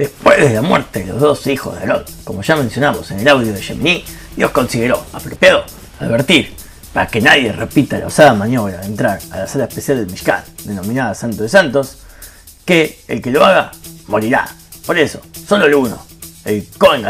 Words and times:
Después 0.00 0.38
de 0.38 0.54
la 0.54 0.62
muerte 0.62 1.00
de 1.00 1.12
los 1.12 1.20
dos 1.20 1.46
hijos 1.46 1.78
de 1.78 1.86
Lot, 1.86 2.10
como 2.24 2.40
ya 2.40 2.56
mencionamos 2.56 3.10
en 3.10 3.20
el 3.20 3.28
audio 3.28 3.52
de 3.52 3.60
Gemini, 3.60 4.02
Dios 4.34 4.50
consideró 4.50 5.04
apropiado 5.12 5.62
advertir 6.00 6.54
para 6.94 7.06
que 7.06 7.20
nadie 7.20 7.52
repita 7.52 7.98
la 7.98 8.06
osada 8.06 8.32
maniobra 8.32 8.78
de 8.78 8.86
entrar 8.86 9.18
a 9.30 9.40
la 9.40 9.46
sala 9.46 9.64
especial 9.64 9.98
del 9.98 10.06
Mishkan, 10.06 10.42
denominada 10.64 11.14
Santo 11.14 11.42
de 11.42 11.50
Santos, 11.50 11.98
que 12.64 13.00
el 13.08 13.20
que 13.20 13.30
lo 13.30 13.44
haga 13.44 13.72
morirá. 14.06 14.48
Por 14.86 14.98
eso, 14.98 15.20
solo 15.46 15.66
el 15.66 15.74
uno, 15.74 15.98
el 16.46 16.66
Kohen 16.78 17.04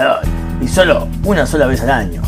y 0.61 0.67
solo 0.67 1.07
una 1.23 1.47
sola 1.47 1.67
vez 1.67 1.83
al 1.83 1.91
año, 1.91 2.23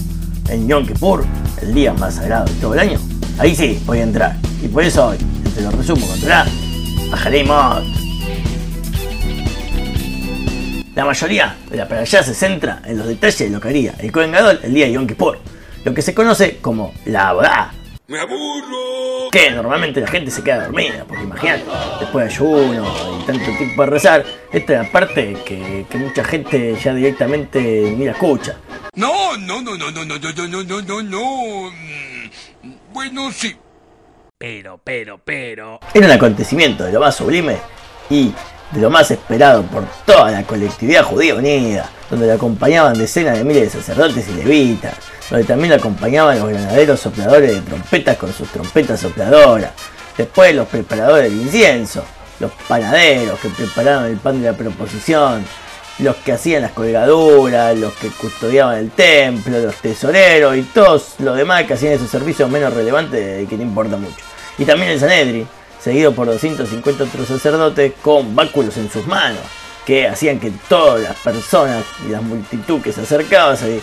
en 0.49 0.69
Yom 0.69 0.87
Kippur, 0.87 1.25
el 1.61 1.75
día 1.75 1.93
más 1.93 2.15
sagrado 2.15 2.45
de 2.45 2.55
todo 2.61 2.75
el 2.75 2.79
año, 2.79 3.01
ahí 3.37 3.57
sí 3.57 3.83
voy 3.85 3.99
a 3.99 4.05
entrar. 4.05 4.37
Y 4.63 4.69
por 4.69 4.85
eso 4.85 5.09
hoy, 5.09 5.19
entre 5.45 5.65
lo 5.65 5.73
resumo 5.73 6.07
con 6.07 6.21
Torah, 6.21 6.47
bajaré 7.11 7.43
mod. 7.43 8.02
La 10.95 11.05
mayoría 11.07 11.57
de 11.71 11.77
la 11.79 11.85
allá 11.85 12.23
se 12.23 12.35
centra 12.35 12.83
en 12.85 12.99
los 12.99 13.07
detalles 13.07 13.39
de 13.39 13.51
lo 13.51 13.61
que 13.61 13.69
haría 13.69 13.95
el 13.99 14.13
Kohen 14.13 14.33
Gadol 14.33 14.61
el 14.63 14.75
día 14.75 14.87
de 14.87 14.93
Yom 14.93 15.07
Kippur, 15.07 15.39
lo 15.85 15.95
que 15.95 16.03
se 16.03 16.13
conoce 16.13 16.59
como 16.59 16.93
la 17.07 17.29
Abodá. 17.31 17.73
¡Me 18.09 18.21
aburro! 18.21 19.31
Que 19.31 19.51
normalmente 19.53 20.03
la 20.03 20.07
gente 20.07 20.31
se 20.31 20.43
queda 20.45 20.65
dormida, 20.65 21.05
porque 21.09 21.23
imagínate, 21.23 21.65
después 21.99 22.27
de 22.27 22.31
ayuno 22.35 23.19
y 23.23 23.25
tanto 23.25 23.45
tiempo 23.57 23.83
de 23.85 23.89
rezar, 23.91 24.25
esta 24.53 24.73
es 24.75 24.79
la 24.81 24.93
parte 24.93 25.35
que, 25.47 25.87
que 25.89 25.97
mucha 25.97 26.23
gente 26.25 26.77
ya 26.77 26.93
directamente 26.93 27.61
ni 27.97 28.05
la 28.05 28.13
escucha. 28.13 28.57
No, 28.95 29.39
no, 29.39 29.63
no, 29.63 29.79
no, 29.79 29.91
no, 29.91 30.05
no, 30.05 30.19
no, 30.19 30.47
no, 30.47 30.63
no, 30.63 30.83
no, 30.83 31.03
no. 31.03 31.71
Mm, 31.71 32.73
Bueno, 32.93 33.33
sí. 33.33 33.57
Pero, 34.37 34.79
pero, 34.85 35.19
pero. 35.25 35.81
Era 35.95 36.07
un 36.07 36.13
acontecimiento 36.13 36.85
de 36.85 36.93
lo 36.93 37.01
más 37.01 37.17
sublime 37.17 37.57
y 38.11 38.31
de 38.73 38.81
lo 38.81 38.91
más 38.91 39.11
esperado 39.11 39.63
por 39.65 39.85
toda 40.07 40.31
la 40.31 40.43
colectividad 40.45 41.05
judía 41.05 41.35
unida, 41.35 41.91
donde 42.11 42.27
le 42.27 42.33
acompañaban 42.33 42.99
decenas 42.99 43.39
de 43.39 43.45
miles 43.45 43.73
de 43.73 43.81
sacerdotes 43.81 44.27
y 44.29 44.33
levitas, 44.33 44.95
donde 45.31 45.45
también 45.45 45.71
le 45.71 45.77
acompañaban 45.77 46.39
los 46.39 46.49
granaderos 46.49 47.01
sopladores 47.01 47.55
de 47.55 47.61
trompetas 47.61 48.17
con 48.17 48.33
sus 48.33 48.49
trompetas 48.49 49.01
sopladoras, 49.01 49.73
después 50.17 50.55
los 50.55 50.69
preparadores 50.69 51.31
del 51.31 51.41
incienso, 51.41 52.05
los 52.41 52.51
panaderos 52.67 53.39
que 53.41 53.49
preparaban 53.51 54.07
el 54.07 54.17
pan 54.17 54.41
de 54.41 54.51
la 54.51 54.57
proposición, 54.57 55.45
los 55.99 56.17
que 56.17 56.33
hacían 56.33 56.63
las 56.63 56.73
colgaduras, 56.73 57.77
los 57.77 57.93
que 57.95 58.09
custodiaban 58.09 58.79
el 58.79 58.91
templo, 58.91 59.59
los 59.59 59.77
tesoreros 59.77 60.57
y 60.57 60.63
todos 60.63 61.15
los 61.19 61.37
demás 61.37 61.65
que 61.65 61.75
hacían 61.75 61.93
esos 61.93 62.11
servicios 62.11 62.51
menos 62.51 62.73
relevantes 62.73 63.43
y 63.43 63.47
que 63.47 63.57
no 63.57 63.63
importa 63.63 63.97
mucho. 63.97 64.17
Y 64.59 64.65
también 64.65 64.93
el 64.93 65.01
Sanedri, 65.01 65.47
seguido 65.83 66.13
por 66.13 66.27
250 66.27 67.05
otros 67.05 67.29
sacerdotes 67.29 67.93
con 68.03 68.35
báculos 68.37 68.77
en 68.77 68.91
sus 68.91 69.07
manos, 69.07 69.41
que 69.85 70.07
hacían 70.07 70.39
que 70.39 70.53
todas 70.69 71.03
las 71.03 71.17
personas 71.17 71.85
y 72.07 72.11
la 72.11 72.21
multitud 72.21 72.81
que 72.81 72.93
se 72.93 73.01
acercaba 73.01 73.57
se 73.57 73.81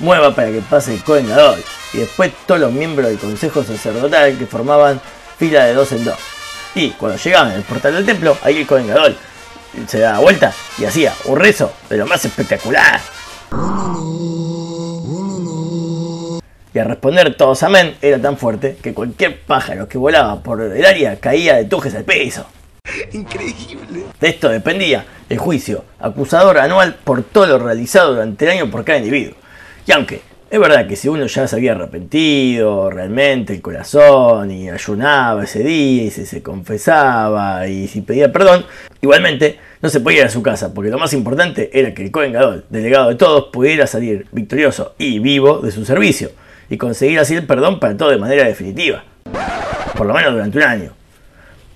mueva 0.00 0.34
para 0.34 0.50
que 0.50 0.60
pase 0.60 0.94
el 0.94 1.02
Cohen 1.02 1.28
Gadol. 1.28 1.62
Y 1.92 1.98
después 1.98 2.32
todos 2.46 2.60
los 2.60 2.72
miembros 2.72 3.08
del 3.08 3.18
consejo 3.18 3.64
sacerdotal 3.64 4.36
que 4.38 4.46
formaban 4.46 5.00
fila 5.38 5.64
de 5.64 5.74
dos 5.74 5.90
en 5.92 6.04
dos. 6.04 6.18
Y 6.74 6.90
cuando 6.90 7.18
llegaban 7.18 7.52
al 7.52 7.62
portal 7.62 7.94
del 7.94 8.06
templo, 8.06 8.36
ahí 8.42 8.58
el 8.58 8.66
Cohen 8.66 8.86
Gadol 8.86 9.16
se 9.86 10.00
daba 10.00 10.18
vuelta 10.18 10.52
y 10.78 10.84
hacía 10.84 11.14
un 11.24 11.38
rezo 11.38 11.72
de 11.88 11.96
lo 11.96 12.06
más 12.06 12.24
espectacular. 12.24 13.00
Y 16.72 16.78
al 16.78 16.86
responder 16.86 17.34
todos 17.36 17.62
amén 17.64 17.96
era 18.00 18.18
tan 18.20 18.36
fuerte 18.36 18.76
que 18.80 18.94
cualquier 18.94 19.40
pájaro 19.40 19.88
que 19.88 19.98
volaba 19.98 20.40
por 20.40 20.60
el 20.60 20.84
área 20.84 21.18
caía 21.18 21.56
de 21.56 21.64
tujes 21.64 21.94
al 21.96 22.04
piso. 22.04 22.46
Increíble. 23.12 24.04
De 24.20 24.28
esto 24.28 24.48
dependía 24.48 25.04
el 25.28 25.38
juicio 25.38 25.84
acusador 25.98 26.58
anual 26.58 26.96
por 27.02 27.24
todo 27.24 27.46
lo 27.46 27.58
realizado 27.58 28.12
durante 28.14 28.44
el 28.44 28.52
año 28.52 28.70
por 28.70 28.84
cada 28.84 28.98
individuo. 28.98 29.34
Y 29.84 29.92
aunque 29.92 30.22
es 30.48 30.60
verdad 30.60 30.86
que 30.86 30.94
si 30.94 31.08
uno 31.08 31.26
ya 31.26 31.48
se 31.48 31.56
había 31.56 31.72
arrepentido 31.72 32.88
realmente 32.90 33.52
el 33.52 33.60
corazón 33.60 34.52
y 34.52 34.70
ayunaba 34.70 35.44
ese 35.44 35.64
día 35.64 36.04
y 36.04 36.10
se 36.10 36.42
confesaba 36.42 37.66
y 37.66 37.88
si 37.88 38.00
pedía 38.00 38.32
perdón, 38.32 38.64
igualmente 39.00 39.58
no 39.82 39.88
se 39.88 39.98
podía 39.98 40.20
ir 40.20 40.26
a 40.26 40.30
su 40.30 40.42
casa 40.42 40.72
porque 40.72 40.90
lo 40.90 40.98
más 40.98 41.12
importante 41.14 41.70
era 41.72 41.94
que 41.94 42.04
el 42.04 42.12
Cohen 42.12 42.32
Gadol, 42.32 42.64
delegado 42.70 43.08
de 43.08 43.16
todos, 43.16 43.46
pudiera 43.52 43.88
salir 43.88 44.26
victorioso 44.30 44.94
y 44.98 45.18
vivo 45.18 45.58
de 45.58 45.72
su 45.72 45.84
servicio 45.84 46.30
y 46.70 46.78
conseguir 46.78 47.18
así 47.18 47.34
el 47.34 47.46
perdón 47.46 47.80
para 47.80 47.96
todo 47.96 48.10
de 48.10 48.16
manera 48.16 48.44
definitiva. 48.44 49.04
Por 49.96 50.06
lo 50.06 50.14
menos 50.14 50.32
durante 50.32 50.56
un 50.56 50.64
año. 50.64 50.92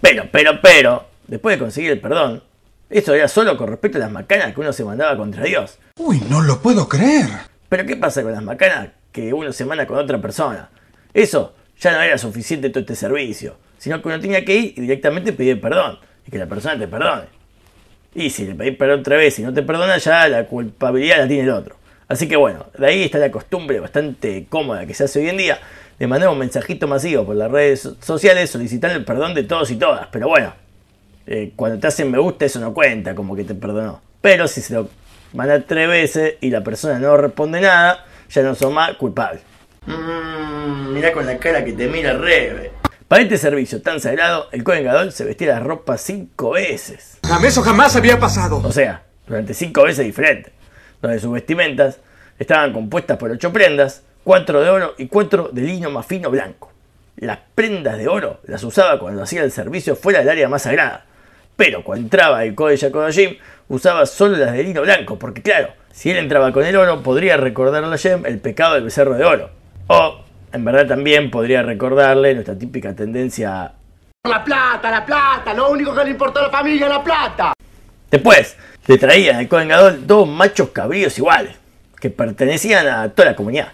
Pero, 0.00 0.24
pero, 0.30 0.60
pero, 0.62 1.06
después 1.26 1.56
de 1.56 1.58
conseguir 1.58 1.90
el 1.90 2.00
perdón, 2.00 2.42
eso 2.88 3.12
era 3.12 3.26
solo 3.26 3.56
con 3.56 3.68
respecto 3.68 3.98
a 3.98 4.02
las 4.02 4.12
macanas 4.12 4.54
que 4.54 4.60
uno 4.60 4.72
se 4.72 4.84
mandaba 4.84 5.16
contra 5.16 5.42
Dios. 5.42 5.78
Uy, 5.98 6.22
no 6.30 6.40
lo 6.40 6.60
puedo 6.60 6.88
creer. 6.88 7.26
Pero 7.68 7.84
¿qué 7.84 7.96
pasa 7.96 8.22
con 8.22 8.32
las 8.32 8.42
macanas 8.42 8.90
que 9.10 9.32
uno 9.32 9.52
se 9.52 9.64
manda 9.64 9.84
con 9.86 9.98
otra 9.98 10.20
persona? 10.20 10.70
Eso 11.12 11.54
ya 11.80 11.92
no 11.92 12.00
era 12.00 12.16
suficiente 12.16 12.70
todo 12.70 12.80
este 12.80 12.94
servicio, 12.94 13.56
sino 13.78 14.00
que 14.00 14.08
uno 14.08 14.20
tenía 14.20 14.44
que 14.44 14.54
ir 14.54 14.74
y 14.76 14.80
directamente 14.82 15.32
pedir 15.32 15.60
perdón 15.60 15.98
y 16.24 16.30
que 16.30 16.38
la 16.38 16.46
persona 16.46 16.78
te 16.78 16.86
perdone. 16.86 17.24
Y 18.14 18.30
si 18.30 18.46
le 18.46 18.54
pedís 18.54 18.76
perdón 18.76 19.00
otra 19.00 19.16
vez 19.16 19.36
y 19.40 19.42
no 19.42 19.52
te 19.52 19.62
perdona, 19.62 19.98
ya 19.98 20.28
la 20.28 20.46
culpabilidad 20.46 21.18
la 21.18 21.26
tiene 21.26 21.42
el 21.42 21.50
otro. 21.50 21.76
Así 22.08 22.28
que 22.28 22.36
bueno, 22.36 22.66
de 22.76 22.86
ahí 22.86 23.02
está 23.04 23.18
la 23.18 23.30
costumbre 23.30 23.80
bastante 23.80 24.46
cómoda 24.48 24.86
que 24.86 24.94
se 24.94 25.04
hace 25.04 25.20
hoy 25.20 25.28
en 25.28 25.36
día 25.38 25.58
de 25.98 26.06
mandar 26.06 26.28
un 26.28 26.38
mensajito 26.38 26.86
masivo 26.86 27.24
por 27.24 27.36
las 27.36 27.50
redes 27.50 27.80
so- 27.82 27.96
sociales 28.00 28.50
solicitando 28.50 28.96
el 28.96 29.04
perdón 29.04 29.34
de 29.34 29.44
todos 29.44 29.70
y 29.70 29.76
todas. 29.76 30.08
Pero 30.12 30.28
bueno, 30.28 30.52
eh, 31.26 31.52
cuando 31.56 31.78
te 31.78 31.86
hacen 31.86 32.10
me 32.10 32.18
gusta 32.18 32.44
eso 32.44 32.60
no 32.60 32.74
cuenta 32.74 33.14
como 33.14 33.34
que 33.34 33.44
te 33.44 33.54
perdonó. 33.54 34.00
Pero 34.20 34.46
si 34.48 34.60
se 34.60 34.74
lo 34.74 34.88
mandas 35.32 35.64
tres 35.66 35.88
veces 35.88 36.34
y 36.40 36.50
la 36.50 36.62
persona 36.62 36.98
no 36.98 37.16
responde 37.16 37.60
nada, 37.60 38.04
ya 38.30 38.42
no 38.42 38.54
son 38.54 38.74
más 38.74 38.94
culpables. 38.96 39.42
Mmm, 39.86 40.92
mirá 40.92 41.12
con 41.12 41.26
la 41.26 41.38
cara 41.38 41.64
que 41.64 41.72
te 41.72 41.86
mira 41.88 42.12
Rebe. 42.14 42.72
Para 43.08 43.22
este 43.22 43.36
servicio 43.36 43.82
tan 43.82 44.00
sagrado, 44.00 44.48
el 44.50 44.64
Cohen 44.64 44.84
Gadol 44.84 45.12
se 45.12 45.24
vestía 45.24 45.48
la 45.48 45.60
ropa 45.60 45.98
cinco 45.98 46.50
veces. 46.52 47.18
Jamás 47.22 47.44
eso 47.44 47.62
jamás 47.62 47.94
había 47.96 48.18
pasado. 48.18 48.62
O 48.64 48.72
sea, 48.72 49.02
durante 49.26 49.52
cinco 49.54 49.82
veces 49.84 50.04
diferentes, 50.06 50.52
donde 51.08 51.20
sus 51.20 51.32
vestimentas 51.32 51.98
estaban 52.38 52.72
compuestas 52.72 53.16
por 53.16 53.30
ocho 53.30 53.52
prendas, 53.52 54.02
cuatro 54.22 54.60
de 54.60 54.70
oro 54.70 54.94
y 54.98 55.06
cuatro 55.06 55.50
de 55.52 55.62
lino 55.62 55.90
más 55.90 56.06
fino 56.06 56.30
blanco. 56.30 56.72
Las 57.16 57.38
prendas 57.54 57.96
de 57.96 58.08
oro 58.08 58.40
las 58.44 58.64
usaba 58.64 58.98
cuando 58.98 59.22
hacía 59.22 59.42
el 59.42 59.52
servicio 59.52 59.94
fuera 59.94 60.20
del 60.20 60.30
área 60.30 60.48
más 60.48 60.62
sagrada. 60.62 61.04
Pero 61.56 61.84
cuando 61.84 62.04
entraba 62.04 62.44
el 62.44 62.54
Kodesh 62.54 62.86
HaKodashim, 62.86 63.36
usaba 63.68 64.06
solo 64.06 64.36
las 64.36 64.52
de 64.52 64.64
lino 64.64 64.82
blanco, 64.82 65.18
porque 65.18 65.42
claro, 65.42 65.68
si 65.92 66.10
él 66.10 66.16
entraba 66.16 66.52
con 66.52 66.64
el 66.64 66.74
oro, 66.76 67.02
podría 67.02 67.36
recordarle 67.36 67.86
a 67.86 67.90
Hashem 67.90 68.26
el 68.26 68.38
pecado 68.38 68.74
del 68.74 68.84
becerro 68.84 69.14
de 69.14 69.24
oro. 69.24 69.50
O, 69.86 70.20
en 70.52 70.64
verdad 70.64 70.86
también 70.86 71.30
podría 71.30 71.62
recordarle 71.62 72.34
nuestra 72.34 72.58
típica 72.58 72.94
tendencia 72.94 73.72
La 74.24 74.42
plata, 74.42 74.90
la 74.90 75.06
plata, 75.06 75.54
lo 75.54 75.70
único 75.70 75.94
que 75.94 76.04
le 76.04 76.10
importa 76.10 76.40
a 76.40 76.44
la 76.44 76.50
familia 76.50 76.86
es 76.86 76.92
la 76.92 77.04
plata. 77.04 77.52
Después, 78.10 78.56
le 78.86 78.98
traían 78.98 79.36
al 79.36 79.48
Cohen 79.48 79.70
dos 80.06 80.28
machos 80.28 80.70
cabríos 80.70 81.16
iguales, 81.18 81.56
que 82.00 82.10
pertenecían 82.10 82.86
a 82.86 83.08
toda 83.10 83.30
la 83.30 83.36
comunidad. 83.36 83.68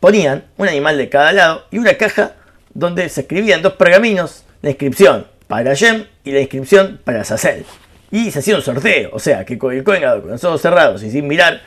Ponían 0.00 0.44
un 0.56 0.68
animal 0.68 0.98
de 0.98 1.08
cada 1.08 1.32
lado 1.32 1.64
y 1.70 1.78
una 1.78 1.94
caja 1.94 2.32
donde 2.74 3.08
se 3.08 3.22
escribían 3.22 3.62
dos 3.62 3.74
pergaminos, 3.74 4.44
la 4.62 4.70
inscripción 4.70 5.26
para 5.46 5.74
Yem 5.74 6.04
y 6.24 6.32
la 6.32 6.40
inscripción 6.40 7.00
para 7.04 7.24
Sacel. 7.24 7.64
Y 8.10 8.30
se 8.30 8.40
hacía 8.40 8.56
un 8.56 8.62
sorteo, 8.62 9.10
o 9.12 9.18
sea 9.18 9.44
que 9.44 9.54
el 9.54 9.58
Cohen 9.58 10.02
Gadol, 10.02 10.22
con 10.22 10.30
los 10.30 10.44
ojos 10.44 10.60
cerrados 10.60 11.02
y 11.02 11.10
sin 11.10 11.26
mirar, 11.26 11.60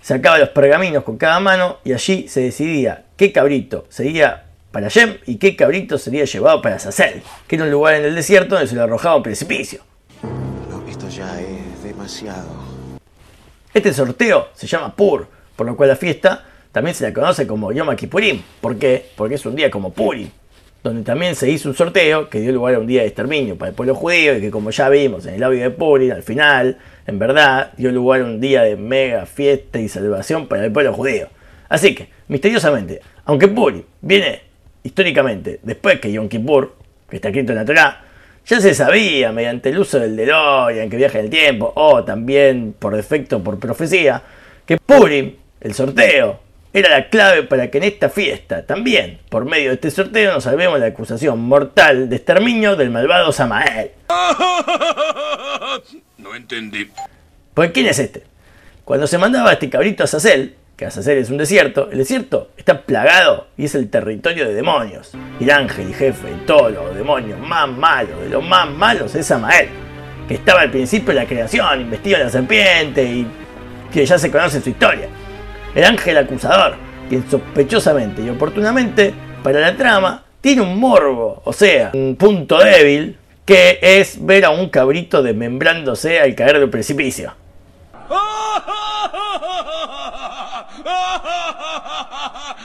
sacaba 0.00 0.38
los 0.38 0.48
pergaminos 0.50 1.04
con 1.04 1.18
cada 1.18 1.38
mano 1.40 1.78
y 1.84 1.92
allí 1.92 2.28
se 2.28 2.40
decidía 2.40 3.04
qué 3.16 3.32
cabrito 3.32 3.86
sería 3.88 4.44
para 4.72 4.88
Yem 4.88 5.18
y 5.26 5.36
qué 5.36 5.56
cabrito 5.56 5.98
sería 5.98 6.24
llevado 6.24 6.60
para 6.60 6.78
Sacel, 6.78 7.22
que 7.46 7.56
era 7.56 7.64
un 7.64 7.70
lugar 7.70 7.94
en 7.94 8.04
el 8.04 8.14
desierto 8.14 8.54
donde 8.54 8.68
se 8.68 8.74
le 8.74 8.82
arrojaba 8.82 9.16
un 9.16 9.22
precipicio. 9.22 9.82
Esto 10.96 11.10
ya 11.10 11.38
es 11.42 11.82
demasiado. 11.82 12.48
Este 13.74 13.92
sorteo 13.92 14.48
se 14.54 14.66
llama 14.66 14.96
Pur, 14.96 15.28
por 15.54 15.66
lo 15.66 15.76
cual 15.76 15.90
la 15.90 15.96
fiesta 15.96 16.42
también 16.72 16.96
se 16.96 17.04
la 17.04 17.12
conoce 17.12 17.46
como 17.46 17.70
Yom 17.70 17.94
Kippurim. 17.94 18.40
¿Por 18.62 18.78
qué? 18.78 19.10
Porque 19.14 19.34
es 19.34 19.44
un 19.44 19.54
día 19.54 19.70
como 19.70 19.92
Purim, 19.92 20.30
donde 20.82 21.02
también 21.02 21.34
se 21.34 21.50
hizo 21.50 21.68
un 21.68 21.74
sorteo 21.74 22.30
que 22.30 22.40
dio 22.40 22.50
lugar 22.50 22.76
a 22.76 22.78
un 22.78 22.86
día 22.86 23.02
de 23.02 23.08
exterminio 23.08 23.58
para 23.58 23.68
el 23.68 23.74
pueblo 23.74 23.94
judío 23.94 24.38
y 24.38 24.40
que 24.40 24.50
como 24.50 24.70
ya 24.70 24.88
vimos 24.88 25.26
en 25.26 25.34
el 25.34 25.42
audio 25.42 25.60
de 25.60 25.70
Purim, 25.70 26.12
al 26.12 26.22
final, 26.22 26.78
en 27.06 27.18
verdad, 27.18 27.72
dio 27.76 27.92
lugar 27.92 28.22
a 28.22 28.24
un 28.24 28.40
día 28.40 28.62
de 28.62 28.76
mega 28.76 29.26
fiesta 29.26 29.78
y 29.78 29.90
salvación 29.90 30.46
para 30.46 30.64
el 30.64 30.72
pueblo 30.72 30.94
judío. 30.94 31.28
Así 31.68 31.94
que, 31.94 32.08
misteriosamente, 32.28 33.02
aunque 33.26 33.48
Purim 33.48 33.82
viene 34.00 34.40
históricamente 34.82 35.60
después 35.62 36.00
que 36.00 36.10
Yom 36.10 36.26
Kippur, 36.26 36.74
que 37.06 37.16
está 37.16 37.28
escrito 37.28 37.52
en 37.52 37.58
la 37.58 37.66
Torá, 37.66 38.05
ya 38.46 38.60
se 38.60 38.74
sabía 38.74 39.32
mediante 39.32 39.70
el 39.70 39.78
uso 39.78 39.98
del 39.98 40.16
DeLorean 40.16 40.88
que 40.88 40.96
viaja 40.96 41.18
en 41.18 41.24
el 41.24 41.30
tiempo, 41.30 41.72
o 41.74 42.04
también 42.04 42.74
por 42.78 42.94
defecto 42.94 43.42
por 43.42 43.58
profecía, 43.58 44.22
que 44.64 44.78
Purim, 44.78 45.34
el 45.60 45.74
sorteo, 45.74 46.40
era 46.72 46.90
la 46.90 47.08
clave 47.08 47.42
para 47.42 47.70
que 47.70 47.78
en 47.78 47.84
esta 47.84 48.08
fiesta, 48.08 48.64
también 48.64 49.18
por 49.28 49.44
medio 49.44 49.70
de 49.70 49.74
este 49.74 49.90
sorteo, 49.90 50.32
nos 50.32 50.44
salvemos 50.44 50.74
de 50.74 50.80
la 50.80 50.86
acusación 50.92 51.40
mortal 51.40 52.08
de 52.08 52.16
exterminio 52.16 52.76
del 52.76 52.90
malvado 52.90 53.32
Samael. 53.32 53.90
No 56.18 56.34
entendí. 56.34 56.90
Pues 57.54 57.70
¿quién 57.72 57.86
es 57.86 57.98
este? 57.98 58.22
Cuando 58.84 59.06
se 59.06 59.18
mandaba 59.18 59.50
a 59.50 59.52
este 59.52 59.70
cabrito 59.70 60.02
a 60.02 60.04
Azazel, 60.04 60.56
que 60.76 60.84
Azazel 60.84 61.16
es 61.16 61.30
un 61.30 61.38
desierto, 61.38 61.88
el 61.90 61.98
desierto 61.98 62.50
está 62.56 62.82
plagado 62.82 63.46
y 63.56 63.64
es 63.64 63.74
el 63.74 63.88
territorio 63.88 64.46
de 64.46 64.54
demonios. 64.54 65.12
Y 65.40 65.44
el 65.44 65.50
ángel 65.50 65.88
y 65.88 65.94
jefe 65.94 66.28
de 66.28 66.36
todos 66.46 66.72
los 66.72 66.94
demonios 66.94 67.40
más 67.40 67.66
malos, 67.66 68.20
de 68.20 68.28
los 68.28 68.44
más 68.44 68.68
malos, 68.68 69.14
es 69.14 69.26
Samael, 69.26 69.68
que 70.28 70.34
estaba 70.34 70.60
al 70.60 70.70
principio 70.70 71.14
de 71.14 71.20
la 71.20 71.26
creación, 71.26 71.80
investiga 71.80 72.18
a 72.18 72.24
la 72.24 72.30
serpiente 72.30 73.02
y 73.04 73.26
que 73.90 74.04
ya 74.04 74.18
se 74.18 74.30
conoce 74.30 74.60
su 74.60 74.68
historia. 74.68 75.08
El 75.74 75.84
ángel 75.84 76.18
acusador, 76.18 76.74
quien 77.08 77.28
sospechosamente 77.30 78.22
y 78.22 78.28
oportunamente, 78.28 79.14
para 79.42 79.60
la 79.60 79.76
trama, 79.76 80.24
tiene 80.42 80.60
un 80.60 80.78
morbo, 80.78 81.40
o 81.44 81.52
sea, 81.54 81.90
un 81.94 82.16
punto 82.16 82.58
débil, 82.58 83.18
que 83.46 83.78
es 83.80 84.24
ver 84.24 84.44
a 84.44 84.50
un 84.50 84.68
cabrito 84.68 85.22
desmembrándose 85.22 86.20
al 86.20 86.34
caer 86.34 86.58
del 86.58 86.68
precipicio. 86.68 87.32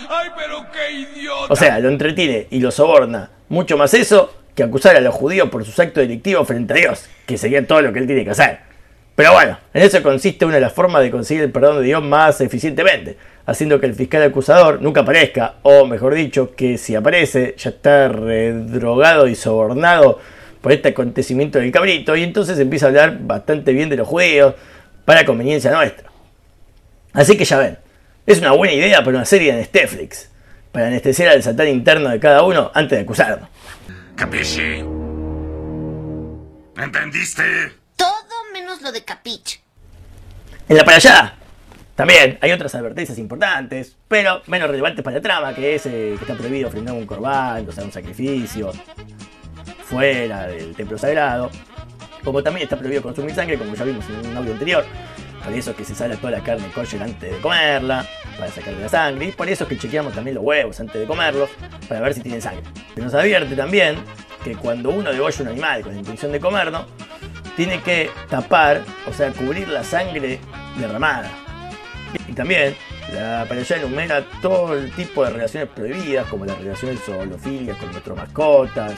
¡Ay, 0.09 0.29
pero 0.35 0.65
qué 0.71 0.80
idiota! 0.80 0.80
O 1.49 1.55
sea, 1.55 1.79
lo 1.79 1.89
entretiene 1.89 2.47
y 2.49 2.59
lo 2.59 2.71
soborna. 2.71 3.29
Mucho 3.49 3.77
más 3.77 3.93
eso 3.93 4.33
que 4.55 4.63
acusar 4.63 4.95
a 4.95 5.01
los 5.01 5.13
judíos 5.13 5.49
por 5.49 5.65
sus 5.65 5.77
actos 5.79 6.01
delictivos 6.01 6.47
frente 6.47 6.73
a 6.73 6.77
Dios, 6.77 7.05
que 7.25 7.37
sería 7.37 7.65
todo 7.65 7.81
lo 7.81 7.93
que 7.93 7.99
él 7.99 8.07
tiene 8.07 8.23
que 8.23 8.31
hacer. 8.31 8.59
Pero 9.15 9.33
bueno, 9.33 9.57
en 9.73 9.83
eso 9.83 10.01
consiste 10.01 10.45
una 10.45 10.55
de 10.55 10.61
las 10.61 10.73
formas 10.73 11.03
de 11.03 11.11
conseguir 11.11 11.43
el 11.43 11.51
perdón 11.51 11.77
de 11.77 11.83
Dios 11.83 12.01
más 12.01 12.41
eficientemente, 12.41 13.17
haciendo 13.45 13.79
que 13.79 13.85
el 13.85 13.93
fiscal 13.93 14.23
acusador 14.23 14.81
nunca 14.81 15.01
aparezca, 15.01 15.55
o 15.61 15.85
mejor 15.85 16.15
dicho, 16.15 16.55
que 16.55 16.77
si 16.77 16.95
aparece 16.95 17.53
ya 17.57 17.69
está 17.69 18.07
redrogado 18.07 19.27
y 19.27 19.35
sobornado 19.35 20.19
por 20.61 20.71
este 20.71 20.89
acontecimiento 20.89 21.59
del 21.59 21.71
cabrito, 21.71 22.15
y 22.15 22.23
entonces 22.23 22.57
empieza 22.57 22.87
a 22.87 22.89
hablar 22.89 23.17
bastante 23.21 23.73
bien 23.73 23.89
de 23.89 23.97
los 23.97 24.07
judíos 24.07 24.55
para 25.05 25.25
conveniencia 25.25 25.71
nuestra. 25.71 26.09
Así 27.13 27.37
que 27.37 27.45
ya 27.45 27.59
ven, 27.59 27.77
es 28.25 28.39
una 28.39 28.53
buena 28.53 28.73
idea 28.73 29.03
para 29.03 29.17
una 29.17 29.25
serie 29.25 29.51
en 29.51 29.57
Netflix, 29.57 30.30
para 30.71 30.87
anestesiar 30.87 31.29
al 31.29 31.43
satán 31.43 31.67
interno 31.67 32.09
de 32.09 32.19
cada 32.19 32.43
uno 32.43 32.71
antes 32.73 32.97
de 32.97 33.03
acusarlo. 33.03 33.47
¿Capisci? 34.15 34.83
¿Entendiste? 36.77 37.43
Todo 37.95 38.51
menos 38.53 38.81
lo 38.81 38.91
de 38.91 39.03
Capich. 39.03 39.61
En 40.69 40.77
la 40.77 40.83
para 40.83 40.97
allá 40.97 41.35
también 41.95 42.39
hay 42.41 42.51
otras 42.51 42.73
advertencias 42.73 43.17
importantes, 43.19 43.95
pero 44.07 44.41
menos 44.47 44.69
relevantes 44.69 45.03
para 45.03 45.17
la 45.17 45.21
trama, 45.21 45.53
que 45.53 45.75
es 45.75 45.85
eh, 45.85 46.15
que 46.17 46.23
está 46.23 46.35
prohibido 46.35 46.69
ofrendar 46.69 46.95
un 46.95 47.05
corbán, 47.05 47.67
o 47.67 47.71
sea, 47.71 47.83
un 47.83 47.91
sacrificio 47.91 48.71
fuera 49.83 50.47
del 50.47 50.73
templo 50.75 50.97
sagrado. 50.97 51.51
Como 52.23 52.41
también 52.41 52.63
está 52.63 52.77
prohibido 52.77 53.01
consumir 53.01 53.35
sangre, 53.35 53.57
como 53.57 53.75
ya 53.75 53.83
vimos 53.83 54.05
en 54.09 54.27
un 54.31 54.37
audio 54.37 54.53
anterior. 54.53 54.85
Por 55.43 55.53
eso 55.53 55.71
es 55.71 55.77
que 55.77 55.85
se 55.85 55.95
sale 55.95 56.17
toda 56.17 56.31
la 56.31 56.43
carne 56.43 56.67
kosher 56.73 57.01
antes 57.01 57.31
de 57.31 57.37
comerla, 57.39 58.05
para 58.37 58.51
sacarle 58.51 58.81
la 58.81 58.89
sangre. 58.89 59.25
Y 59.25 59.31
por 59.31 59.49
eso 59.49 59.63
es 59.63 59.69
que 59.69 59.77
chequeamos 59.77 60.13
también 60.13 60.35
los 60.35 60.43
huevos 60.43 60.79
antes 60.79 60.99
de 60.99 61.05
comerlos, 61.07 61.49
para 61.87 62.01
ver 62.01 62.13
si 62.13 62.21
tienen 62.21 62.41
sangre. 62.41 62.63
Se 62.95 63.01
nos 63.01 63.13
advierte 63.13 63.55
también 63.55 63.97
que 64.43 64.55
cuando 64.55 64.89
uno 64.89 65.11
degolla 65.11 65.41
un 65.41 65.47
animal 65.49 65.81
con 65.81 65.93
la 65.93 65.99
intención 65.99 66.31
de 66.31 66.39
comerlo, 66.39 66.85
tiene 67.55 67.81
que 67.81 68.09
tapar, 68.29 68.81
o 69.07 69.13
sea, 69.13 69.31
cubrir 69.31 69.67
la 69.67 69.83
sangre 69.83 70.39
derramada. 70.77 71.29
Y 72.27 72.33
también 72.33 72.75
la 73.13 73.45
paralla 73.47 73.75
enumera 73.75 74.25
todo 74.41 74.75
el 74.75 74.91
tipo 74.91 75.23
de 75.23 75.31
relaciones 75.31 75.69
prohibidas, 75.69 76.27
como 76.27 76.45
las 76.45 76.57
relaciones 76.57 77.01
zoológicas 77.03 77.77
con 77.77 77.91
nuestras 77.91 78.17
mascotas 78.17 78.93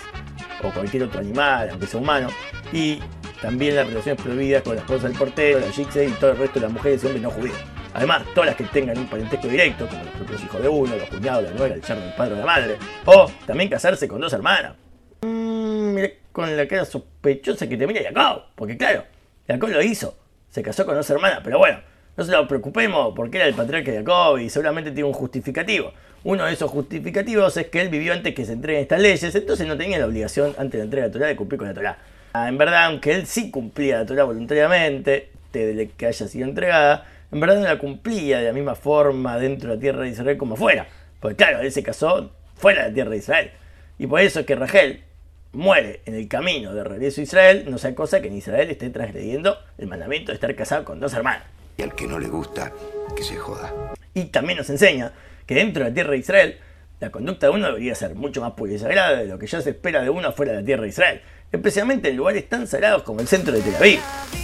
o 0.62 0.69
cualquier 0.72 1.04
otro 1.04 1.19
animal, 1.19 1.69
aunque 1.72 1.88
sea 1.88 2.00
humano, 2.00 2.30
y 2.72 3.00
también 3.44 3.75
las 3.75 3.86
relaciones 3.86 4.24
prohibidas 4.24 4.63
con 4.63 4.75
la 4.75 4.81
esposa 4.81 5.10
del 5.10 5.18
portero, 5.18 5.60
la 5.60 5.69
jixi 5.69 6.00
y 6.00 6.12
todo 6.12 6.31
el 6.31 6.38
resto 6.38 6.62
de 6.62 6.66
las 6.66 6.72
mujeres 6.72 7.04
y 7.04 7.07
hombres 7.07 7.24
no 7.24 7.30
judíos. 7.30 7.57
Además, 7.94 8.24
todas 8.34 8.48
las 8.48 8.56
que 8.56 8.63
tengan 8.63 8.98
un 8.98 9.06
parentesco 9.06 9.50
directo, 9.50 9.86
como 9.86 10.01
los 10.01 10.13
propios 10.13 10.44
hijos 10.45 10.62
de 10.62 10.69
uno, 10.69 10.95
los 10.95 11.10
cuñados, 11.10 11.44
la 11.44 11.51
nuera, 11.51 11.75
el 11.75 11.81
yerno, 11.81 12.06
el 12.06 12.13
padre 12.13 12.36
o 12.36 12.38
la 12.38 12.45
madre, 12.45 12.78
o 13.04 13.30
también 13.45 13.69
casarse 13.69 14.07
con 14.07 14.22
dos 14.22 14.31
hermanas. 14.31 14.75
Mmm, 15.24 15.98
con 16.31 16.56
la 16.56 16.66
cara 16.69 16.86
sospechosa 16.86 17.68
que 17.68 17.75
te 17.75 17.86
mira 17.86 18.01
Jacob, 18.01 18.44
porque 18.56 18.78
claro, 18.78 19.04
Jacob 19.45 19.69
lo 19.69 19.81
hizo, 19.81 20.18
se 20.50 20.63
casó 20.63 20.86
con 20.86 20.95
dos 20.95 21.10
hermanas, 21.10 21.42
pero 21.44 21.57
bueno, 21.57 21.81
no 22.16 22.24
se 22.24 22.31
lo 22.31 22.48
preocupemos 22.48 23.13
porque 23.13 23.40
era 23.40 23.48
el 23.48 23.56
patriarca 23.56 23.92
de 23.92 23.98
Jacob 23.98 24.38
y 24.38 24.50
seguramente 24.50 24.92
tiene 24.92 25.10
un 25.10 25.13
justificativo. 25.13 25.92
Uno 26.24 26.45
de 26.45 26.54
esos 26.54 26.72
justificativos 26.72 27.57
es 27.57 27.68
que 27.68 27.81
él 27.81 27.90
vivió 27.90 28.13
antes 28.13 28.34
que 28.34 28.45
se 28.45 28.54
entreguen 28.54 28.84
estas 28.84 29.01
leyes, 29.01 29.36
entonces 29.36 29.68
no 29.68 29.75
tenía 29.75 30.00
la 30.00 30.06
obligación 30.06 30.56
antes 30.57 30.72
de 30.72 30.78
la 30.78 30.84
entrega 30.86 31.04
de 31.04 31.10
la 31.10 31.13
Torah 31.13 31.28
de 31.28 31.36
cumplir 31.36 31.60
con 31.60 31.68
la 31.68 31.74
Torah. 31.74 31.98
Ah, 32.33 32.50
en 32.50 32.57
verdad, 32.57 32.85
aunque 32.85 33.13
él 33.13 33.27
sí 33.27 33.51
cumplía 33.51 34.00
la 34.00 34.06
Torah 34.07 34.24
voluntariamente, 34.24 35.30
desde 35.51 35.89
que 35.89 36.07
haya 36.07 36.27
sido 36.27 36.47
entregada, 36.47 37.06
en 37.31 37.39
verdad 37.39 37.57
no 37.57 37.62
la 37.62 37.77
cumplía 37.77 38.39
de 38.39 38.45
la 38.45 38.53
misma 38.53 38.74
forma 38.74 39.38
dentro 39.38 39.69
de 39.69 39.75
la 39.75 39.81
tierra 39.81 40.01
de 40.01 40.09
Israel 40.09 40.38
como 40.38 40.56
fuera. 40.56 40.88
Porque 41.19 41.35
claro, 41.35 41.62
él 41.62 41.71
se 41.71 41.83
casó 41.83 42.31
fuera 42.56 42.83
de 42.83 42.89
la 42.89 42.94
tierra 42.94 43.12
de 43.12 43.18
Israel. 43.18 43.51
Y 44.00 44.07
por 44.07 44.19
eso 44.19 44.39
es 44.39 44.45
que 44.47 44.56
Rachel 44.56 45.03
muere 45.51 46.01
en 46.07 46.15
el 46.15 46.27
camino 46.27 46.74
de 46.74 46.83
regreso 46.83 47.21
a 47.21 47.24
Israel, 47.24 47.65
no 47.69 47.77
sea 47.77 47.94
cosa 47.94 48.19
que 48.19 48.30
en 48.30 48.35
Israel 48.35 48.71
esté 48.71 48.89
transgrediendo 48.89 49.59
el 49.77 49.85
mandamiento 49.85 50.31
de 50.31 50.35
estar 50.35 50.56
casado 50.56 50.83
con 50.83 51.00
dos 51.00 51.13
hermanas. 51.13 51.44
Y 51.77 51.83
al 51.83 51.94
que 51.94 52.07
no 52.07 52.18
le 52.18 52.30
gusta, 52.30 52.71
que 53.15 53.21
se 53.21 53.35
joda. 53.35 53.71
Y 54.15 54.25
también 54.25 54.57
nos 54.57 54.71
enseña 54.71 55.13
que 55.45 55.53
dentro 55.53 55.83
de 55.83 55.91
la 55.91 55.94
tierra 55.94 56.12
de 56.12 56.18
Israel, 56.18 56.57
la 57.00 57.12
conducta 57.12 57.47
de 57.47 57.53
uno 57.53 57.68
debería 57.68 57.94
ser 57.94 58.15
mucho 58.15 58.41
más 58.41 58.53
pura 58.53 58.74
y 58.74 58.80
sagrada 58.80 59.19
de 59.19 59.27
lo 59.27 59.38
que 59.38 59.45
ya 59.45 59.62
se 59.62 59.71
espera 59.71 60.01
de 60.01 60.09
uno 60.09 60.31
fuera 60.31 60.53
de 60.53 60.62
la 60.62 60.65
tierra 60.65 60.83
de 60.83 60.89
Israel, 60.89 61.21
especialmente 61.54 62.10
en 62.10 62.18
lugares 62.18 62.50
tan 62.50 62.68
sagrados 62.68 63.04
como 63.04 63.22
el 63.22 63.28
centro 63.28 63.54
de 63.54 63.62
Tel 63.62 63.76
Aviv. 63.76 64.00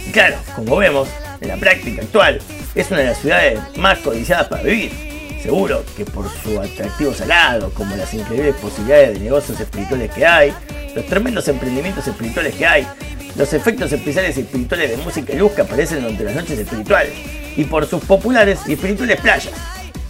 Y 0.06 0.12
claro, 0.12 0.36
como 0.54 0.76
vemos, 0.76 1.08
en 1.40 1.48
la 1.48 1.56
práctica 1.56 2.02
actual, 2.02 2.40
es 2.74 2.90
una 2.90 3.00
de 3.00 3.06
las 3.06 3.18
ciudades 3.18 3.58
más 3.76 3.98
codiciadas 3.98 4.46
para 4.46 4.62
vivir. 4.62 4.92
Seguro 5.42 5.84
que 5.96 6.04
por 6.04 6.30
su 6.42 6.60
atractivo 6.60 7.12
salado, 7.12 7.70
como 7.74 7.96
las 7.96 8.14
increíbles 8.14 8.54
posibilidades 8.56 9.14
de 9.14 9.20
negocios 9.24 9.58
espirituales 9.58 10.12
que 10.12 10.24
hay, 10.24 10.54
los 10.94 11.04
tremendos 11.06 11.48
emprendimientos 11.48 12.06
espirituales 12.06 12.54
que 12.54 12.66
hay, 12.66 12.86
los 13.36 13.52
efectos 13.52 13.90
especiales 13.90 14.36
y 14.36 14.42
espirituales 14.42 14.90
de 14.90 14.96
música 14.98 15.32
y 15.32 15.36
luz 15.36 15.52
que 15.52 15.62
aparecen 15.62 16.02
durante 16.02 16.24
las 16.24 16.34
noches 16.34 16.58
espirituales, 16.58 17.12
y 17.56 17.64
por 17.64 17.86
sus 17.86 18.04
populares 18.04 18.60
y 18.66 18.74
espirituales 18.74 19.20
playas. 19.20 19.54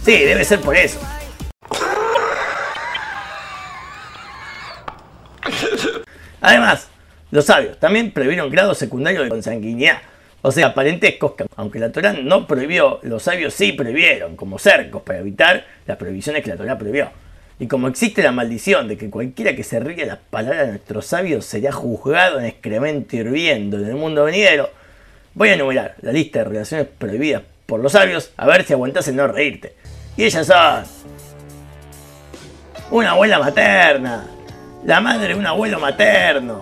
Sí, 0.03 0.17
debe 0.19 0.45
ser 0.45 0.59
por 0.61 0.75
eso. 0.75 0.99
Además, 6.41 6.90
los 7.31 7.45
sabios 7.45 7.79
también 7.79 8.11
prohibieron 8.11 8.49
grados 8.49 8.77
secundarios 8.77 9.23
de 9.23 9.29
consanguinidad, 9.29 9.99
o 10.41 10.51
sea, 10.51 10.73
parentescos 10.73 11.33
que, 11.33 11.45
aunque 11.55 11.79
la 11.79 11.91
Torah 11.91 12.13
no 12.13 12.47
prohibió, 12.47 12.99
los 13.03 13.23
sabios 13.23 13.53
sí 13.53 13.73
prohibieron, 13.73 14.35
como 14.35 14.59
cercos, 14.59 15.03
para 15.03 15.19
evitar 15.19 15.65
las 15.85 15.97
prohibiciones 15.97 16.43
que 16.43 16.49
la 16.49 16.57
Torah 16.57 16.77
prohibió. 16.77 17.09
Y 17.59 17.67
como 17.67 17.87
existe 17.87 18.23
la 18.23 18.31
maldición 18.31 18.87
de 18.87 18.97
que 18.97 19.11
cualquiera 19.11 19.55
que 19.55 19.63
se 19.63 19.79
ríe 19.79 20.05
las 20.05 20.17
palabras 20.17 20.65
de 20.65 20.67
nuestros 20.69 21.05
sabios 21.05 21.45
sería 21.45 21.71
juzgado 21.71 22.39
en 22.39 22.47
excremento 22.47 23.15
hirviendo 23.15 23.77
en 23.77 23.85
el 23.85 23.95
mundo 23.95 24.23
venidero, 24.23 24.71
voy 25.35 25.49
a 25.49 25.53
enumerar 25.53 25.95
la 26.01 26.11
lista 26.11 26.39
de 26.39 26.45
relaciones 26.45 26.87
prohibidas 26.97 27.43
por 27.67 27.79
los 27.79 27.91
sabios 27.91 28.31
a 28.35 28.47
ver 28.47 28.65
si 28.65 28.73
aguantas 28.73 29.07
el 29.07 29.15
no 29.15 29.27
reírte. 29.27 29.75
Y 30.17 30.23
ellas 30.23 30.47
son 30.47 30.83
una 32.89 33.11
abuela 33.11 33.37
materna, 33.37 34.25
la 34.83 34.99
madre 34.99 35.29
de 35.29 35.35
un 35.35 35.45
abuelo 35.45 35.79
materno, 35.79 36.61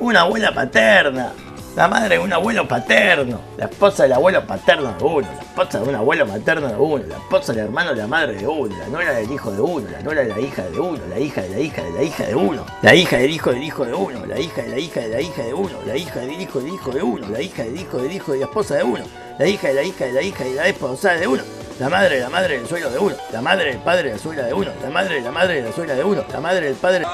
una 0.00 0.20
abuela 0.22 0.52
paterna, 0.52 1.32
la 1.74 1.88
madre 1.88 2.16
de 2.16 2.18
un 2.18 2.32
abuelo 2.32 2.66
paterno, 2.66 3.40
la 3.56 3.66
esposa 3.66 4.04
del 4.04 4.12
abuelo 4.14 4.46
paterno 4.46 4.92
de 4.92 5.04
uno, 5.04 5.28
la 5.28 5.42
esposa 5.42 5.80
de 5.80 5.88
un 5.88 5.94
abuelo 5.94 6.26
materno 6.26 6.68
de 6.68 6.76
uno, 6.76 7.04
la 7.06 7.16
esposa 7.16 7.52
del 7.52 7.64
hermano 7.64 7.90
de 7.90 7.96
la 7.96 8.06
madre 8.06 8.34
de 8.34 8.46
uno, 8.46 8.74
la 8.78 8.88
nuera 8.88 9.12
del 9.12 9.30
hijo 9.30 9.50
de 9.50 9.60
uno, 9.60 9.86
la 9.90 10.00
nuera 10.00 10.22
de 10.22 10.28
la 10.28 10.40
hija 10.40 10.62
de 10.62 10.80
uno, 10.80 10.98
la 11.08 11.18
hija 11.18 11.42
de 11.42 11.48
la 11.50 11.60
hija 11.60 11.82
de 11.82 11.92
la 11.92 12.02
hija 12.02 12.26
de 12.26 12.34
uno, 12.34 12.64
la 12.82 12.94
hija 12.94 13.16
del 13.18 13.30
hijo 13.30 13.50
del 13.52 13.62
hijo 13.62 13.84
de 13.84 13.94
uno, 13.94 14.26
la 14.26 14.38
hija 14.38 14.62
de 14.62 14.68
la 14.68 14.78
hija 14.78 15.00
de 15.00 15.08
la 15.08 15.20
hija 15.20 15.42
de 15.42 15.54
uno, 15.54 15.78
la 15.86 15.96
hija 15.96 16.20
del 16.20 16.40
hijo 16.40 16.60
del 16.60 16.74
hijo 16.74 16.90
de 16.92 17.02
uno, 17.02 17.28
la 17.28 17.40
hija 17.42 17.64
del 17.64 17.76
hijo 17.78 17.98
del 17.98 18.12
hijo 18.12 18.32
de 18.32 18.38
la 18.38 18.44
esposa 18.46 18.74
de 18.76 18.82
uno, 18.82 19.04
la 19.38 19.46
hija 19.46 19.68
de 19.68 19.74
la 19.74 19.82
hija 19.82 20.04
de 20.06 20.12
la 20.12 20.22
hija 20.22 20.44
de 20.44 20.54
la 20.54 20.68
esposa 20.68 21.12
de 21.12 21.26
uno, 21.26 21.42
la 21.78 21.88
madre 21.90 22.16
de 22.16 22.20
la 22.22 22.30
madre 22.30 22.58
del 22.58 22.66
suegro 22.66 22.90
de 22.90 22.98
uno, 22.98 23.16
la 23.32 23.42
madre 23.42 23.72
del 23.72 23.80
padre 23.80 24.04
de 24.04 24.14
la 24.14 24.18
suegra 24.18 24.44
de 24.44 24.54
uno, 24.54 24.70
la 24.82 24.90
madre 24.90 25.16
de 25.16 25.20
la 25.20 25.30
madre 25.30 25.54
de 25.56 25.62
la 25.68 25.72
suegra 25.72 25.94
de 25.94 26.04
uno, 26.04 26.24
la 26.32 26.40
madre 26.40 26.66
del 26.66 26.74
padre... 26.74 27.04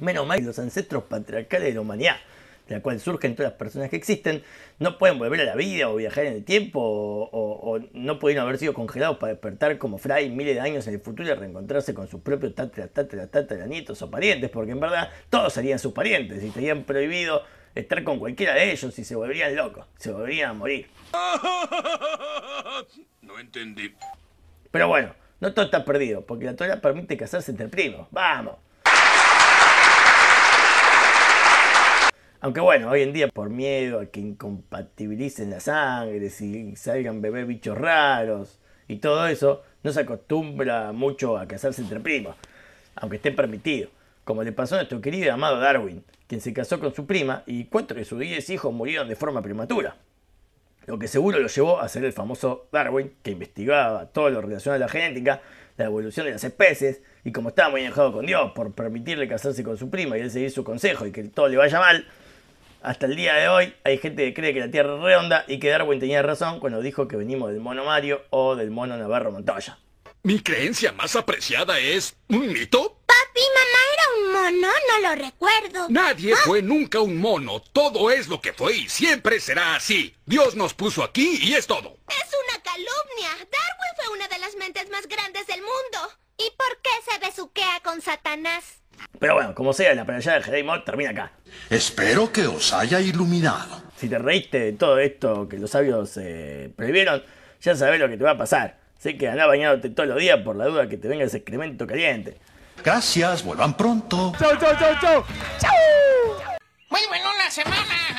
Menos 0.00 0.26
mal 0.26 0.38
que 0.38 0.44
los 0.46 0.58
ancestros 0.58 1.04
patriarcales 1.04 1.68
de 1.68 1.74
la 1.74 1.80
humanidad, 1.80 2.16
de 2.68 2.76
la 2.76 2.82
cual 2.82 3.00
surgen 3.00 3.34
todas 3.34 3.52
las 3.52 3.58
personas 3.58 3.90
que 3.90 3.96
existen, 3.96 4.42
no 4.78 4.96
pueden 4.98 5.18
volver 5.18 5.40
a 5.40 5.44
la 5.44 5.54
vida 5.56 5.88
o 5.88 5.96
viajar 5.96 6.26
en 6.26 6.34
el 6.34 6.44
tiempo 6.44 6.80
o, 6.80 7.22
o- 7.30 7.74
o 7.76 7.80
no 7.94 8.18
pueden 8.18 8.38
haber 8.38 8.58
sido 8.58 8.72
congelados 8.74 9.18
para 9.18 9.32
despertar 9.32 9.76
como 9.78 9.98
Fry 9.98 10.30
miles 10.30 10.54
de 10.54 10.60
años 10.60 10.86
en 10.86 10.94
el 10.94 11.00
futuro 11.00 11.28
y 11.28 11.32
reencontrarse 11.34 11.92
con 11.94 12.06
sus 12.08 12.20
propios 12.20 12.54
tatara, 12.54 12.88
tatara, 12.88 13.26
tatara, 13.26 13.66
nietos 13.66 14.00
o 14.02 14.10
parientes, 14.10 14.50
porque 14.50 14.72
en 14.72 14.80
verdad 14.80 15.10
todos 15.30 15.52
serían 15.52 15.78
sus 15.78 15.92
parientes 15.92 16.42
y 16.44 16.50
tenían 16.50 16.84
prohibido 16.84 17.42
estar 17.74 18.02
con 18.04 18.18
cualquiera 18.18 18.54
de 18.54 18.72
ellos 18.72 18.98
y 18.98 19.04
se 19.04 19.14
volverían 19.16 19.54
locos, 19.56 19.86
se 19.98 20.12
volverían 20.12 20.50
a 20.50 20.54
morir. 20.54 20.86
No 23.22 23.38
entendí. 23.38 23.94
Pero 24.70 24.88
bueno, 24.88 25.14
no 25.40 25.52
todo 25.52 25.64
está 25.66 25.84
perdido, 25.84 26.24
porque 26.24 26.44
la 26.46 26.56
Torah 26.56 26.80
permite 26.80 27.16
casarse 27.16 27.50
entre 27.50 27.68
primos. 27.68 28.08
¡Vamos! 28.10 28.56
Aunque 32.42 32.60
bueno, 32.60 32.88
hoy 32.88 33.02
en 33.02 33.12
día 33.12 33.28
por 33.28 33.50
miedo 33.50 34.00
a 34.00 34.06
que 34.06 34.20
incompatibilicen 34.20 35.50
la 35.50 35.60
sangre, 35.60 36.30
si 36.30 36.74
salgan 36.74 37.20
bebés 37.20 37.46
bichos 37.46 37.76
raros 37.76 38.58
y 38.88 38.96
todo 38.96 39.26
eso, 39.26 39.62
no 39.82 39.92
se 39.92 40.00
acostumbra 40.00 40.92
mucho 40.92 41.36
a 41.36 41.46
casarse 41.46 41.82
entre 41.82 42.00
primos, 42.00 42.34
aunque 42.96 43.16
esté 43.16 43.30
permitido, 43.30 43.90
como 44.24 44.42
le 44.42 44.52
pasó 44.52 44.76
a 44.76 44.78
nuestro 44.78 45.02
querido 45.02 45.26
y 45.26 45.28
amado 45.28 45.60
Darwin, 45.60 46.02
quien 46.26 46.40
se 46.40 46.54
casó 46.54 46.80
con 46.80 46.94
su 46.94 47.04
prima 47.04 47.42
y 47.44 47.64
cuatro 47.66 47.98
de 47.98 48.06
sus 48.06 48.18
diez 48.18 48.48
hijos 48.48 48.72
murieron 48.72 49.06
de 49.06 49.16
forma 49.16 49.42
prematura. 49.42 49.96
Lo 50.86 50.98
que 50.98 51.08
seguro 51.08 51.38
lo 51.40 51.48
llevó 51.48 51.78
a 51.78 51.88
ser 51.90 52.06
el 52.06 52.14
famoso 52.14 52.68
Darwin, 52.72 53.12
que 53.22 53.32
investigaba 53.32 54.06
todo 54.06 54.30
lo 54.30 54.40
relacionado 54.40 54.82
a 54.82 54.86
la 54.86 54.88
genética, 54.88 55.42
la 55.76 55.84
evolución 55.84 56.24
de 56.24 56.32
las 56.32 56.44
especies, 56.44 57.02
y 57.22 57.32
como 57.32 57.50
estaba 57.50 57.68
muy 57.68 57.82
enojado 57.82 58.12
con 58.14 58.24
Dios 58.24 58.52
por 58.52 58.72
permitirle 58.72 59.28
casarse 59.28 59.62
con 59.62 59.76
su 59.76 59.90
prima 59.90 60.16
y 60.16 60.22
él 60.22 60.30
seguir 60.30 60.50
su 60.50 60.64
consejo 60.64 61.06
y 61.06 61.12
que 61.12 61.24
todo 61.24 61.46
le 61.48 61.58
vaya 61.58 61.78
mal, 61.78 62.06
hasta 62.82 63.06
el 63.06 63.16
día 63.16 63.34
de 63.34 63.48
hoy 63.48 63.74
hay 63.84 63.98
gente 63.98 64.24
que 64.24 64.34
cree 64.34 64.54
que 64.54 64.60
la 64.60 64.70
Tierra 64.70 64.94
es 64.94 65.00
redonda 65.00 65.44
y 65.46 65.58
que 65.58 65.68
Darwin 65.68 66.00
tenía 66.00 66.22
razón 66.22 66.60
cuando 66.60 66.80
dijo 66.80 67.08
que 67.08 67.16
venimos 67.16 67.50
del 67.50 67.60
mono 67.60 67.84
Mario 67.84 68.22
o 68.30 68.56
del 68.56 68.70
mono 68.70 68.96
Navarro 68.96 69.32
Montoya. 69.32 69.78
Mi 70.22 70.40
creencia 70.40 70.92
más 70.92 71.16
apreciada 71.16 71.78
es 71.78 72.14
un 72.28 72.46
mito. 72.52 73.00
Papi, 73.06 73.40
mamá 73.54 73.80
era 73.94 74.04
un 74.16 74.32
mono, 74.32 74.68
no 74.88 75.08
lo 75.08 75.14
recuerdo. 75.22 75.86
Nadie 75.88 76.36
fue 76.36 76.60
nunca 76.60 77.00
un 77.00 77.18
mono. 77.18 77.60
Todo 77.60 78.10
es 78.10 78.28
lo 78.28 78.40
que 78.40 78.52
fue 78.52 78.76
y 78.76 78.88
siempre 78.88 79.40
será 79.40 79.76
así. 79.76 80.14
Dios 80.26 80.56
nos 80.56 80.74
puso 80.74 81.02
aquí 81.02 81.38
y 81.42 81.54
es 81.54 81.66
todo. 81.66 81.96
Es 82.08 82.30
una 82.44 82.62
calumnia. 82.62 83.30
Darwin 83.30 83.96
fue 83.96 84.14
una 84.14 84.28
de 84.28 84.38
las 84.38 84.54
mentes 84.56 84.90
más 84.90 85.06
grandes 85.06 85.46
del 85.46 85.60
mundo. 85.60 86.18
¿Y 86.36 86.50
por 86.56 86.80
qué 86.82 86.90
se 87.10 87.18
besuquea 87.18 87.80
con 87.82 88.02
Satanás? 88.02 88.80
Pero 89.18 89.34
bueno, 89.34 89.54
como 89.54 89.72
sea, 89.72 89.94
la 89.94 90.04
playa 90.04 90.34
de 90.34 90.42
Jedi 90.42 90.62
Mod 90.62 90.80
termina 90.80 91.10
acá. 91.10 91.32
Espero 91.68 92.32
que 92.32 92.46
os 92.46 92.72
haya 92.72 93.00
iluminado. 93.00 93.82
Si 93.96 94.08
te 94.08 94.18
reíste 94.18 94.58
de 94.60 94.72
todo 94.72 94.98
esto 94.98 95.48
que 95.48 95.58
los 95.58 95.70
sabios 95.70 96.16
eh, 96.16 96.72
previeron, 96.74 97.22
ya 97.60 97.74
sabes 97.76 98.00
lo 98.00 98.08
que 98.08 98.16
te 98.16 98.24
va 98.24 98.32
a 98.32 98.38
pasar. 98.38 98.78
Sé 98.98 99.16
que 99.16 99.28
andá 99.28 99.46
bañándote 99.46 99.90
todos 99.90 100.08
los 100.08 100.18
días 100.18 100.38
por 100.44 100.56
la 100.56 100.66
duda 100.66 100.88
que 100.88 100.96
te 100.96 101.08
venga 101.08 101.24
ese 101.24 101.38
excremento 101.38 101.86
caliente. 101.86 102.38
Gracias, 102.82 103.42
vuelvan 103.44 103.76
pronto. 103.76 104.32
Chau, 104.38 104.56
chau, 104.58 104.74
chau, 104.78 104.94
chau. 105.00 105.24
Muy 106.88 107.00
bueno 107.08 107.28
la 107.38 107.50
semana. 107.50 108.09